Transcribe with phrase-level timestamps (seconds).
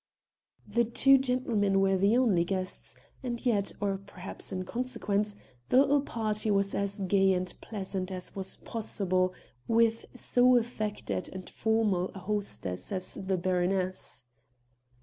[0.67, 5.35] The two gentlemen were the only guests, and yet or perhaps in consequence
[5.69, 9.31] the little party was as gay and pleasant as was possible
[9.67, 14.23] with so affected and formal a hostess as the "Baroness."